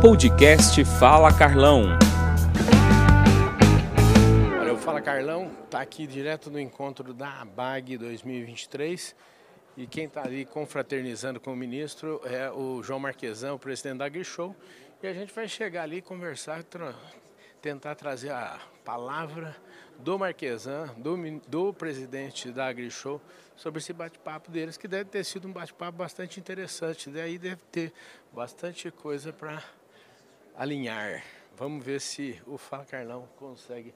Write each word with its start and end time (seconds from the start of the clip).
Podcast 0.00 0.82
Fala 0.98 1.30
Carlão. 1.30 1.84
Olha, 4.58 4.72
o 4.72 4.78
Fala 4.78 4.98
Carlão 5.02 5.52
está 5.64 5.82
aqui 5.82 6.06
direto 6.06 6.50
no 6.50 6.58
encontro 6.58 7.12
da 7.12 7.42
ABAG 7.42 7.98
2023 7.98 9.14
e 9.76 9.86
quem 9.86 10.06
está 10.06 10.22
ali 10.24 10.46
confraternizando 10.46 11.38
com 11.38 11.52
o 11.52 11.56
ministro 11.56 12.18
é 12.24 12.50
o 12.50 12.82
João 12.82 12.98
Marquesan, 12.98 13.52
o 13.52 13.58
presidente 13.58 13.98
da 13.98 14.06
AgriShow. 14.06 14.56
E 15.02 15.06
a 15.06 15.12
gente 15.12 15.34
vai 15.34 15.46
chegar 15.46 15.82
ali 15.82 16.00
conversar, 16.00 16.64
tra 16.64 16.94
tentar 17.60 17.94
trazer 17.94 18.30
a 18.30 18.58
palavra 18.82 19.54
do 19.98 20.18
Marquesan, 20.18 20.94
do, 20.96 21.14
do 21.46 21.74
presidente 21.74 22.50
da 22.50 22.68
AgriShow, 22.68 23.20
sobre 23.54 23.80
esse 23.80 23.92
bate-papo 23.92 24.50
deles, 24.50 24.78
que 24.78 24.88
deve 24.88 25.10
ter 25.10 25.24
sido 25.24 25.46
um 25.46 25.52
bate-papo 25.52 25.98
bastante 25.98 26.40
interessante. 26.40 27.10
Daí 27.10 27.36
deve 27.36 27.60
ter 27.70 27.92
bastante 28.32 28.90
coisa 28.90 29.30
para 29.30 29.62
alinhar. 30.60 31.24
Vamos 31.56 31.82
ver 31.82 32.02
se 32.02 32.38
o 32.46 32.58
Fala 32.58 32.84
Carlão 32.84 33.26
consegue. 33.36 33.94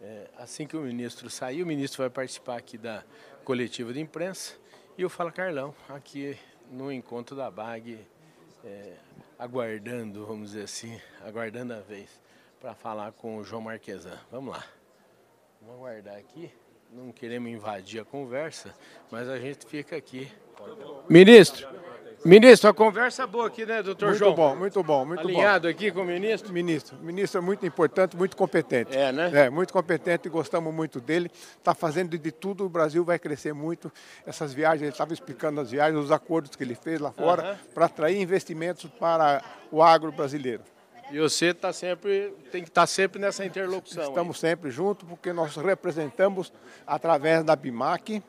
É, 0.00 0.30
assim 0.38 0.66
que 0.66 0.74
o 0.74 0.80
ministro 0.80 1.28
sair, 1.28 1.62
o 1.62 1.66
ministro 1.66 2.02
vai 2.02 2.08
participar 2.08 2.56
aqui 2.56 2.78
da 2.78 3.04
coletiva 3.44 3.92
de 3.92 4.00
imprensa 4.00 4.54
e 4.96 5.04
o 5.04 5.10
Fala 5.10 5.30
Carlão 5.30 5.74
aqui 5.90 6.38
no 6.70 6.90
encontro 6.90 7.36
da 7.36 7.50
BAG, 7.50 7.98
é, 8.64 8.94
aguardando, 9.38 10.24
vamos 10.24 10.52
dizer 10.52 10.64
assim, 10.64 10.98
aguardando 11.22 11.74
a 11.74 11.80
vez 11.80 12.08
para 12.58 12.74
falar 12.74 13.12
com 13.12 13.36
o 13.36 13.44
João 13.44 13.60
Marquesan. 13.60 14.18
Vamos 14.30 14.56
lá. 14.56 14.64
Vamos 15.60 15.76
aguardar 15.76 16.16
aqui. 16.16 16.50
Não 16.90 17.12
queremos 17.12 17.50
invadir 17.50 18.00
a 18.00 18.06
conversa, 18.06 18.74
mas 19.10 19.28
a 19.28 19.38
gente 19.38 19.66
fica 19.66 19.96
aqui. 19.96 20.32
Ministro, 21.10 21.68
Ministro, 22.26 22.68
a 22.68 22.74
conversa 22.74 23.22
é 23.22 23.26
boa 23.26 23.46
aqui, 23.46 23.64
né, 23.64 23.80
doutor 23.84 24.08
muito 24.08 24.18
João? 24.18 24.30
Muito 24.30 24.42
bom, 24.42 24.56
muito 24.56 24.82
bom, 24.82 25.06
muito 25.06 25.20
Alinhado 25.20 25.68
bom. 25.68 25.70
aqui 25.70 25.92
com 25.92 26.00
o 26.00 26.04
ministro? 26.04 26.52
Ministro. 26.52 26.98
O 26.98 27.04
ministro 27.04 27.38
é 27.38 27.40
muito 27.40 27.64
importante, 27.64 28.16
muito 28.16 28.36
competente. 28.36 28.96
É, 28.96 29.12
né? 29.12 29.30
É, 29.32 29.48
muito 29.48 29.72
competente, 29.72 30.28
gostamos 30.28 30.74
muito 30.74 31.00
dele. 31.00 31.30
Está 31.56 31.72
fazendo 31.72 32.18
de 32.18 32.32
tudo, 32.32 32.66
o 32.66 32.68
Brasil 32.68 33.04
vai 33.04 33.16
crescer 33.16 33.52
muito. 33.52 33.92
Essas 34.26 34.52
viagens, 34.52 34.82
ele 34.82 34.90
estava 34.90 35.12
explicando 35.12 35.60
as 35.60 35.70
viagens, 35.70 36.02
os 36.02 36.10
acordos 36.10 36.56
que 36.56 36.64
ele 36.64 36.74
fez 36.74 37.00
lá 37.00 37.12
fora, 37.12 37.60
para 37.72 37.86
atrair 37.86 38.20
investimentos 38.20 38.90
para 38.98 39.40
o 39.70 39.80
agro 39.80 40.10
brasileiro. 40.10 40.62
E 41.12 41.20
você 41.20 41.54
tá 41.54 41.72
sempre, 41.72 42.34
tem 42.50 42.64
que 42.64 42.68
estar 42.68 42.82
tá 42.82 42.86
sempre 42.88 43.20
nessa 43.20 43.44
interlocução. 43.44 44.08
Estamos 44.08 44.36
aí. 44.36 44.50
sempre 44.50 44.70
juntos, 44.72 45.08
porque 45.08 45.32
nós 45.32 45.54
representamos 45.54 46.52
através 46.84 47.44
da 47.44 47.54
BIMAC, 47.54 48.14
uhum. 48.14 48.20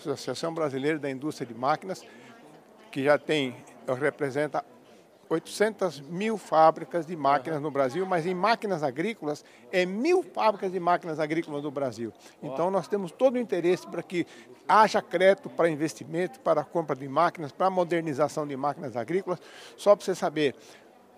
Associação 0.00 0.54
Brasileira 0.54 0.98
da 0.98 1.10
Indústria 1.10 1.46
de 1.46 1.52
Máquinas, 1.52 2.02
que 2.96 3.04
já 3.04 3.18
tem, 3.18 3.54
representa 4.00 4.64
800 5.28 6.00
mil 6.00 6.38
fábricas 6.38 7.04
de 7.04 7.14
máquinas 7.14 7.58
uhum. 7.58 7.64
no 7.64 7.70
Brasil, 7.70 8.06
mas 8.06 8.24
em 8.24 8.32
máquinas 8.32 8.82
agrícolas 8.82 9.44
é 9.70 9.84
mil 9.84 10.22
fábricas 10.22 10.72
de 10.72 10.80
máquinas 10.80 11.20
agrícolas 11.20 11.62
no 11.62 11.70
Brasil. 11.70 12.10
Então 12.42 12.70
nós 12.70 12.88
temos 12.88 13.12
todo 13.12 13.34
o 13.34 13.38
interesse 13.38 13.86
para 13.86 14.02
que 14.02 14.26
haja 14.66 15.02
crédito 15.02 15.50
para 15.50 15.68
investimento, 15.68 16.40
para 16.40 16.62
a 16.62 16.64
compra 16.64 16.96
de 16.96 17.06
máquinas, 17.06 17.52
para 17.52 17.66
a 17.66 17.70
modernização 17.70 18.46
de 18.46 18.56
máquinas 18.56 18.96
agrícolas. 18.96 19.40
Só 19.76 19.94
para 19.94 20.02
você 20.02 20.14
saber, 20.14 20.54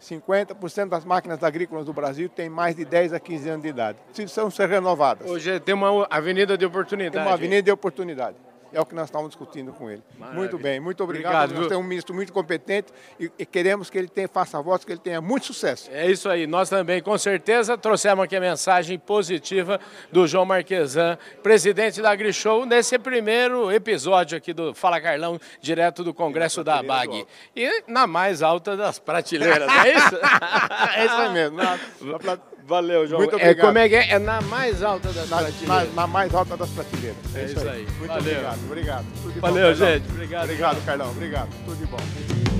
50% 0.03 0.89
das 0.89 1.05
máquinas 1.05 1.45
agrícolas 1.45 1.87
do 1.87 1.93
Brasil 1.93 2.29
têm 2.29 2.49
mais 2.49 2.75
de 2.75 2.85
10 2.85 3.13
a 3.13 3.21
15 3.21 3.51
anos 3.51 3.63
de 3.63 3.69
idade. 3.69 3.99
Precisam 4.13 4.51
ser 4.51 4.69
renovadas. 4.69 5.31
Hoje 5.31 5.61
tem 5.61 5.77
uma 5.77 6.09
avenida 6.11 6.59
de 6.59 6.67
oportunidade. 6.67 7.13
Tem 7.13 7.23
uma 7.23 7.35
avenida 7.35 7.63
de 7.63 7.71
oportunidade. 7.71 8.48
É 8.73 8.81
o 8.81 8.87
que 8.87 8.95
nós 8.95 9.07
estamos 9.07 9.29
discutindo 9.29 9.73
com 9.73 9.91
ele. 9.91 10.03
Maravilha. 10.19 10.41
Muito 10.41 10.59
bem, 10.59 10.81
muito 10.81 11.03
obrigado. 11.03 11.45
obrigado 11.45 11.59
nós 11.59 11.69
temos 11.69 11.85
um 11.85 11.89
ministro 11.89 12.15
muito 12.15 12.33
competente 12.33 12.93
e, 13.19 13.31
e, 13.39 13.47
queremos 13.47 13.89
que 13.89 13.97
ele 13.97 14.09
tenha, 14.09 14.29
faça 14.29 14.59
a 14.59 14.61
voz, 14.61 14.85
que 14.85 14.93
ele 14.93 15.01
tenha 15.01 15.21
muito 15.21 15.47
sucesso. 15.47 15.91
É 15.91 16.11
isso 16.11 16.29
aí. 16.29 16.47
Nós 16.47 16.69
também, 16.69 17.03
com 17.03 17.17
certeza, 17.17 17.79
trouxemos 17.79 18.25
aqui 18.25 18.37
a 18.37 18.41
mensagem 18.41 18.99
positiva 18.99 19.81
do 20.13 20.27
João 20.27 20.45
Marquesan, 20.45 21.19
presidente 21.43 22.03
da 22.03 22.11
AgriShow, 22.11 22.67
nesse 22.67 22.99
primeiro 22.99 23.73
episódio 23.73 24.37
aqui 24.37 24.53
do 24.53 24.75
Fala 24.75 25.01
Carlão, 25.01 25.41
direto 25.61 26.05
do 26.05 26.13
Congresso 26.13 26.63
da 26.63 26.79
ABAG. 26.79 27.27
E 27.57 27.85
na 27.87 28.07
mais 28.07 28.43
alta 28.43 28.77
das 28.77 28.99
prateleiras, 28.99 29.69
é 29.69 29.95
isso? 29.95 30.17
é 30.97 31.05
isso 31.07 31.15
aí 31.15 31.33
mesmo. 31.33 31.59
Na, 31.59 31.77
na, 32.23 32.39
Valeu, 32.69 33.07
João. 33.07 33.23
Muito 33.23 33.35
obrigado. 33.35 33.59
É, 33.59 33.67
como 33.67 33.79
é 33.79 33.89
que 33.89 33.95
é? 33.95 34.11
É 34.11 34.19
na 34.19 34.43
mais 34.43 34.83
alta 34.83 35.11
das 35.11 35.31
na, 35.31 35.39
prateleiras. 35.39 35.95
Na, 35.95 36.03
na, 36.03 36.07
mais 36.07 36.35
alta 36.35 36.55
das 36.55 36.69
prateleiras. 36.69 37.17
É, 37.35 37.41
é 37.41 37.45
isso 37.47 37.61
aí. 37.61 37.69
aí. 37.69 37.87
Muito 37.99 38.07
Valeu. 38.09 38.21
obrigado. 38.21 38.59
Obrigado. 38.67 39.07
Valeu, 39.41 39.69
bom, 39.69 39.75
gente. 39.75 40.11
Obrigado. 40.11 40.45
Obrigado, 40.45 40.85
Carlão. 40.85 41.11
Obrigado. 41.11 41.49
Tudo 41.65 41.77
de 41.77 41.87
bom. 41.87 42.58